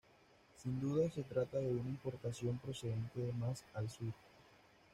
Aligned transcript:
Sin 0.57 0.79
duda 0.79 1.11
se 1.11 1.21
trata 1.21 1.59
de 1.59 1.67
una 1.75 1.91
importación 1.91 2.57
procedente 2.57 3.19
de 3.19 3.33
más 3.33 3.63
al 3.75 3.87
Sur. 3.87 4.11